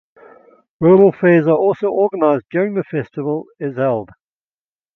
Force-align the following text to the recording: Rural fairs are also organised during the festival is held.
Rural 0.79 1.11
fairs 1.11 1.45
are 1.45 1.55
also 1.55 1.91
organised 1.91 2.49
during 2.49 2.73
the 2.73 2.83
festival 2.83 3.45
is 3.59 3.75
held. 3.75 4.09